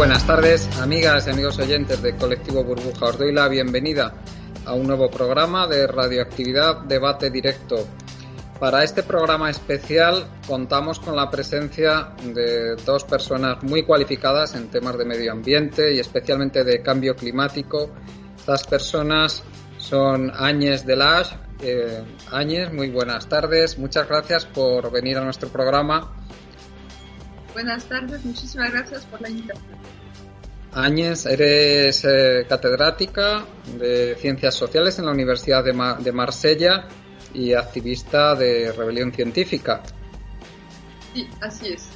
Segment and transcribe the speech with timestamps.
[0.00, 3.04] Buenas tardes, amigas y amigos oyentes de Colectivo Burbuja.
[3.04, 4.14] Os doy la bienvenida
[4.64, 7.86] a un nuevo programa de radioactividad debate directo.
[8.58, 14.96] Para este programa especial contamos con la presencia de dos personas muy cualificadas en temas
[14.96, 17.90] de medio ambiente y especialmente de cambio climático.
[18.38, 19.42] Estas personas
[19.76, 21.32] son Áñez Delash.
[21.60, 23.78] Eh, Áñez, muy buenas tardes.
[23.78, 26.19] Muchas gracias por venir a nuestro programa.
[27.52, 29.78] Buenas tardes, muchísimas gracias por la invitación.
[30.72, 33.44] Áñez, eres eh, catedrática
[33.76, 36.86] de Ciencias Sociales en la Universidad de, Ma de, Marsella
[37.34, 39.82] y activista de Rebelión Científica.
[41.12, 41.88] Sí, así es.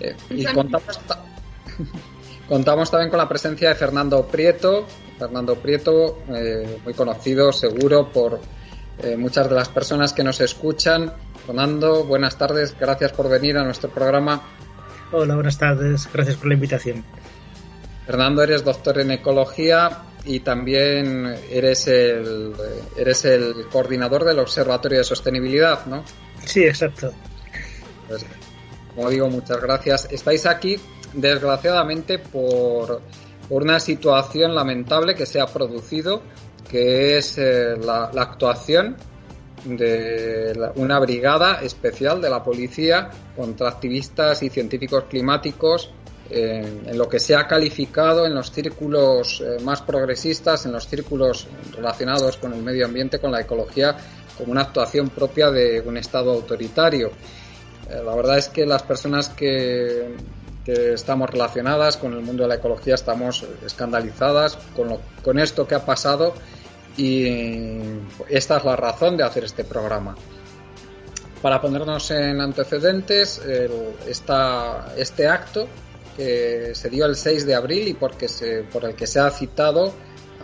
[0.00, 1.00] Eh, y contamos,
[2.48, 4.86] contamos, también con la presencia de Fernando Prieto.
[5.18, 8.40] Fernando Prieto, eh, muy conocido seguro por
[9.18, 11.12] muchas de las personas que nos escuchan.
[11.46, 14.42] Fernando, buenas tardes, gracias por venir a nuestro programa.
[15.10, 17.04] Hola, buenas tardes, gracias por la invitación.
[18.06, 22.52] Fernando, eres doctor en ecología y también eres el,
[22.96, 26.04] eres el coordinador del Observatorio de Sostenibilidad, ¿no?
[26.44, 27.12] Sí, exacto.
[28.08, 28.24] Pues,
[28.94, 30.08] como digo, muchas gracias.
[30.10, 30.76] Estáis aquí,
[31.12, 33.02] desgraciadamente, por,
[33.48, 36.22] por una situación lamentable que se ha producido,
[36.72, 38.96] que es eh, la, la actuación
[39.64, 45.90] de una brigada especial de la policía contra activistas y científicos climáticos
[46.30, 50.88] en, en, lo que se ha calificado en los círculos eh, más progresistas, en los
[50.88, 51.46] círculos
[51.76, 53.94] relacionados con el medio ambiente, con la ecología,
[54.38, 57.10] como una actuación propia de un Estado autoritario.
[57.90, 60.16] Eh, la verdad es que las personas que,
[60.64, 65.68] que, estamos relacionadas con el mundo de la ecología estamos escandalizadas con, lo, con esto
[65.68, 66.32] que ha pasado
[66.96, 67.26] y
[68.28, 70.14] esta es la razón de hacer este programa.
[71.40, 73.40] Para ponernos en antecedentes,
[74.06, 75.66] esta, este acto
[76.16, 79.30] que se dio el 6 de abril y porque se, por el que se ha
[79.30, 79.92] citado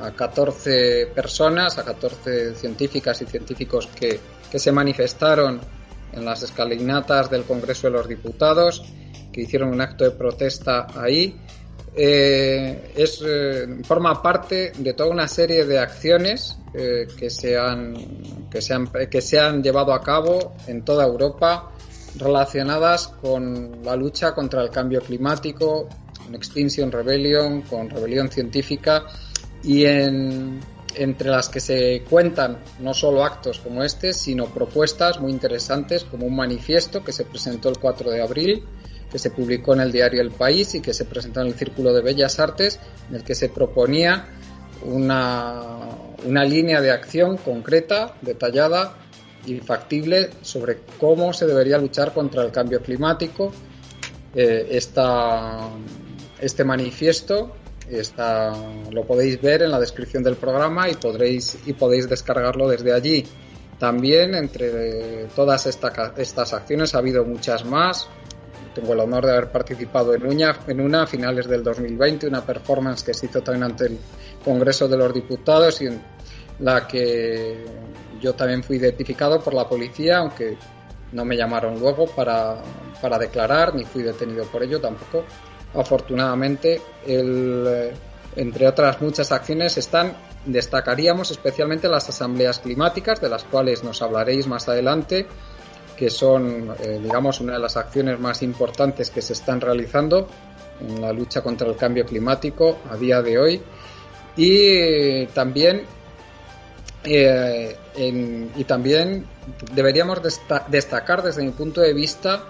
[0.00, 4.18] a 14 personas, a 14 científicas y científicos que,
[4.50, 5.60] que se manifestaron
[6.12, 8.82] en las escalinatas del Congreso de los Diputados,
[9.32, 11.38] que hicieron un acto de protesta ahí
[12.00, 18.46] eh, es, eh, forma parte de toda una serie de acciones eh, que, se han,
[18.48, 21.72] que, se han, que se han llevado a cabo en toda Europa
[22.16, 25.88] relacionadas con la lucha contra el cambio climático,
[26.24, 29.04] con Extinction Rebellion, con rebelión científica
[29.64, 30.60] y en,
[30.94, 36.26] entre las que se cuentan no solo actos como este, sino propuestas muy interesantes como
[36.26, 38.64] un manifiesto que se presentó el 4 de abril
[39.10, 41.92] que se publicó en el diario El País y que se presentó en el Círculo
[41.92, 44.28] de Bellas Artes, en el que se proponía
[44.84, 45.88] una,
[46.24, 48.96] una línea de acción concreta, detallada
[49.46, 53.52] y factible sobre cómo se debería luchar contra el cambio climático.
[54.34, 55.70] Eh, esta,
[56.40, 57.56] este manifiesto
[57.88, 58.52] está,
[58.90, 63.24] lo podéis ver en la descripción del programa y, podréis, y podéis descargarlo desde allí.
[63.78, 68.08] También entre todas esta, estas acciones ha habido muchas más,
[68.78, 72.44] tengo el honor de haber participado en una, en una a finales del 2020, una
[72.44, 73.98] performance que se hizo también ante el
[74.44, 76.00] Congreso de los Diputados y en
[76.60, 77.64] la que
[78.20, 80.56] yo también fui identificado por la policía, aunque
[81.12, 82.62] no me llamaron luego para,
[83.00, 85.24] para declarar, ni fui detenido por ello tampoco.
[85.74, 87.90] Afortunadamente, el,
[88.36, 90.16] entre otras muchas acciones están,
[90.46, 95.26] destacaríamos especialmente las asambleas climáticas, de las cuales nos hablaréis más adelante,
[95.98, 100.28] que son, eh, digamos, una de las acciones más importantes que se están realizando
[100.80, 103.62] en la lucha contra el cambio climático a día de hoy.
[104.36, 105.82] Y también
[107.04, 107.76] Eh,
[108.56, 109.24] y también
[109.72, 110.18] deberíamos
[110.68, 112.44] destacar desde mi punto de vista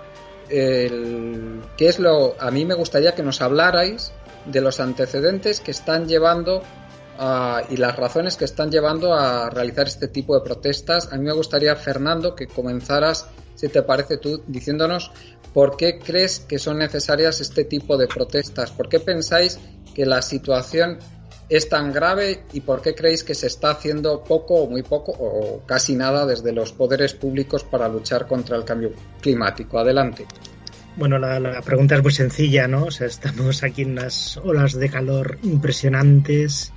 [0.48, 4.10] el, es lo a mí me gustaría que nos hablarais
[4.46, 6.62] de los antecedentes que están llevando
[7.68, 11.12] y las razones que están llevando a realizar este tipo de protestas.
[11.12, 15.10] A mí me gustaría, Fernando, que comenzaras, si te parece tú, diciéndonos
[15.52, 19.58] por qué crees que son necesarias este tipo de protestas, por qué pensáis
[19.94, 20.98] que la situación
[21.48, 25.12] es tan grave y por qué creéis que se está haciendo poco o muy poco
[25.12, 29.78] o casi nada desde los poderes públicos para luchar contra el cambio climático.
[29.78, 30.26] Adelante.
[30.96, 32.86] Bueno, la, pregunta es muy sencilla, ¿no?
[32.86, 36.72] O sea, estamos aquí en unas olas de calor impresionantes.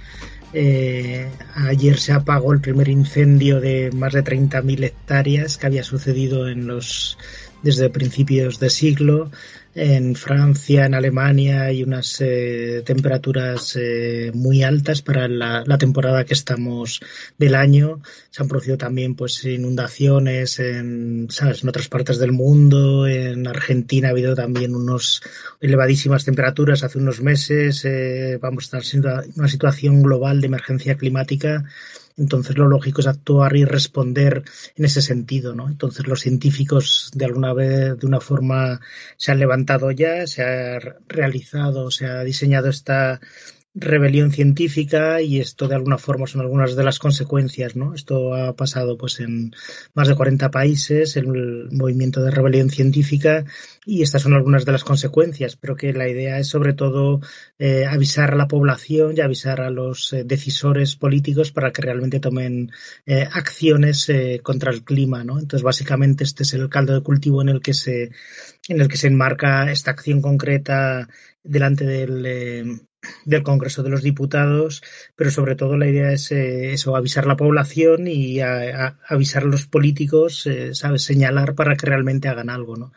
[0.53, 6.50] Eh, ayer se apagó el primer incendio de más de 30.000 hectáreas que había sucedido
[6.50, 7.18] en los
[7.63, 9.31] desde principios de siglo.
[9.73, 16.33] En Francia, en Alemania hay unas eh, temperaturas eh, muy altas para la, temporada que
[16.33, 16.99] estamos
[17.37, 18.01] del año.
[18.31, 21.63] Se han producido también pues inundaciones en, ¿sabes?
[21.63, 23.07] en otras partes del mundo.
[23.07, 25.21] En Argentina ha habido también unos
[25.61, 27.85] elevadísimas temperaturas hace unos meses.
[27.85, 31.63] Eh, vamos a estar en una situación global de emergencia climática
[32.17, 34.43] entonces lo lógico es actuar y responder
[34.75, 35.67] en ese sentido, ¿no?
[35.67, 38.81] Entonces los científicos de alguna vez, de una forma,
[39.17, 43.19] se han levantado ya, se ha realizado, se ha diseñado esta
[43.73, 47.94] rebelión científica y esto de alguna forma son algunas de las consecuencias, ¿no?
[47.94, 49.53] Esto ha pasado pues en
[49.94, 53.45] más de 40 países, el movimiento de rebelión científica
[53.85, 57.21] y estas son algunas de las consecuencias, pero que la idea es sobre todo
[57.59, 62.19] eh, avisar a la población y avisar a los eh, decisores políticos para que realmente
[62.19, 62.71] tomen
[63.06, 64.12] eh, acciones
[64.44, 65.39] contra el clima, ¿no?
[65.39, 68.12] Entonces básicamente este es el caldo de cultivo en el que se
[68.68, 71.07] en el que se enmarca esta acción concreta
[71.44, 72.81] delante del
[73.25, 74.83] del Congreso de los Diputados,
[75.15, 79.48] pero sobre todo la idea es eh, eso, avisar a la población y avisar a
[79.48, 80.71] los políticos, eh.
[80.98, 82.94] Señalar para que realmente hagan algo, ¿no?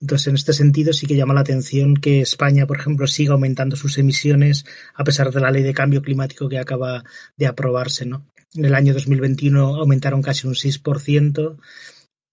[0.00, 3.74] Entonces, en este sentido, sí que llama la atención que España, por ejemplo, siga aumentando
[3.74, 4.64] sus emisiones
[4.94, 7.04] a pesar de la ley de cambio climático que acaba
[7.36, 8.24] de aprobarse, ¿no?
[8.54, 11.58] En el año 2021 aumentaron casi un 6%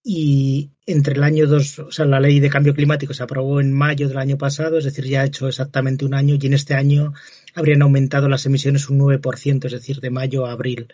[0.08, 3.72] y entre el año 2, o sea, la ley de cambio climático se aprobó en
[3.72, 6.74] mayo del año pasado, es decir, ya ha hecho exactamente un año y en este
[6.74, 7.12] año
[7.56, 10.86] habrían aumentado las emisiones un 9%, es decir, de mayo a abril.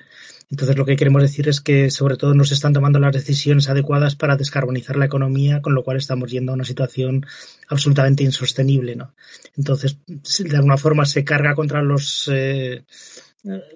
[0.50, 3.68] Entonces, lo que queremos decir es que, sobre todo, no se están tomando las decisiones
[3.68, 7.26] adecuadas para descarbonizar la economía, con lo cual estamos yendo a una situación
[7.68, 9.14] absolutamente insostenible, ¿no?
[9.58, 12.86] Entonces, de alguna forma se carga contra los eh,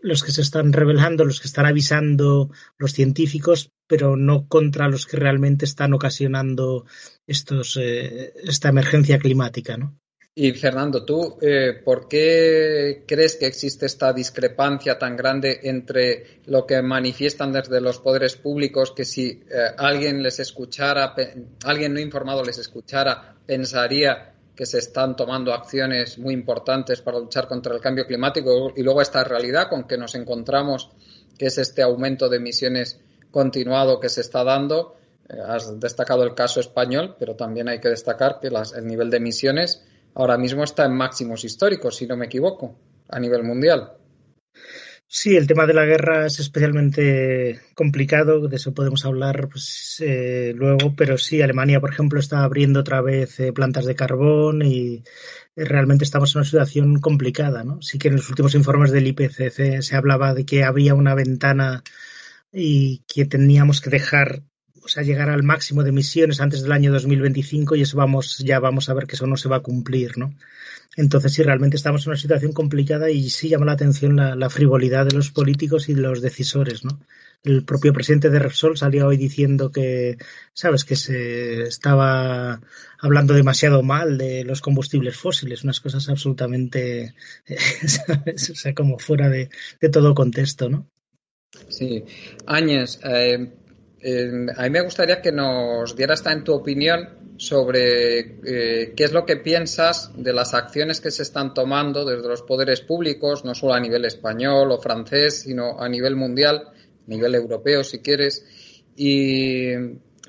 [0.03, 5.07] los que se están revelando, los que están avisando los científicos, pero no contra los
[5.07, 6.87] que realmente están ocasionando
[7.27, 9.99] estos, eh, esta emergencia climática, ¿no?
[10.39, 16.67] Y Fernando, ¿tú eh, por qué crees que existe esta discrepancia tan grande entre lo
[16.67, 21.15] que manifiestan desde los poderes públicos, que si eh, alguien les escuchara,
[21.65, 27.49] alguien no informado les escuchara, pensaría que se están tomando acciones muy importantes para luchar
[27.49, 30.91] contra el cambio climático y luego esta realidad con que nos encontramos,
[31.39, 33.01] que es este aumento de emisiones
[33.37, 34.97] continuado que se está dando.
[35.29, 39.19] Eh, has destacado el caso español, pero también hay que destacar que el nivel de
[39.19, 39.85] emisiones
[40.15, 42.79] ahora mismo está en máximos históricos, si no me equivoco,
[43.11, 43.93] a nivel mundial.
[45.07, 50.53] Sí, el tema de la guerra es especialmente complicado, de eso podemos hablar pues, eh,
[50.57, 55.05] luego, pero sí, Alemania, por ejemplo, está abriendo otra vez eh, plantas de carbón y
[55.57, 57.83] eh, realmente estamos en una situación complicada, ¿no?
[57.83, 61.85] Sí que en los últimos informes del IPCC se hablaba de que había una ventana
[62.53, 64.43] y que teníamos que dejar
[64.87, 68.61] o sea, llegar al máximo de emisiones antes del año 2025 y eso vamos, ya
[68.61, 70.33] vamos a ver que eso no se va a cumplir, ¿no?
[70.97, 75.05] Entonces, sí, realmente estamos en una situación complicada y sí llama la atención la, frivolidad
[75.07, 77.01] de los políticos y de los decisores, ¿no?
[77.45, 80.17] El propio presidente de Repsol salió hoy diciendo que,
[80.55, 82.61] sabes, que se estaba
[82.99, 87.15] hablando demasiado mal de los combustibles fósiles, unas cosas absolutamente,
[87.87, 88.51] ¿sabes?
[88.51, 89.51] O sea, como fuera de,
[89.93, 90.89] todo contexto, ¿no?
[91.69, 92.05] Sí.
[92.47, 93.53] Áñez, eh,
[94.57, 99.27] a mí me gustaría que nos dieras en tu opinión sobre eh, qué es lo
[99.27, 103.75] que piensas de las acciones que se están tomando desde los poderes públicos, no solo
[103.75, 108.45] a nivel español o francés, sino a nivel mundial, a nivel europeo, si quieres,
[108.97, 109.73] y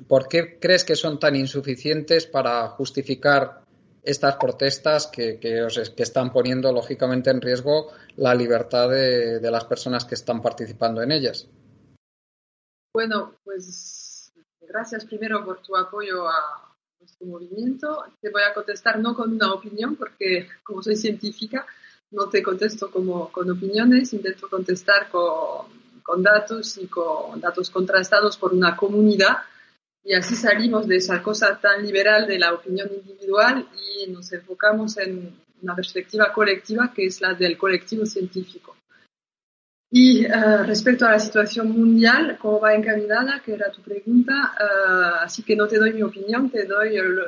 [0.06, 3.62] por qué crees que son tan insuficientes para justificar
[4.08, 5.66] estas protestas que, que,
[5.98, 11.46] están poniendo lógicamente en riesgo la libertad de las personas que están participando en ellas.
[12.94, 18.04] Bueno, pues gracias primero por tu apoyo a nuestro movimiento.
[18.20, 21.66] Te voy a contestar no con una opinión, porque como soy científica,
[22.10, 25.66] no te contesto como con opiniones, intento contestar con,
[26.02, 29.38] con datos y con datos contrastados por una comunidad
[30.08, 34.96] y así salimos de esa cosa tan liberal de la opinión individual y nos enfocamos
[34.96, 38.74] en una perspectiva colectiva que es la del colectivo científico.
[39.90, 45.24] Y uh, respecto a la situación mundial, cómo va encaminada, que era tu pregunta, uh,
[45.24, 47.18] así que no te doy mi opinión, te doy el,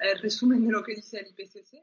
[0.00, 1.82] el resumen de lo que dice el IPCC.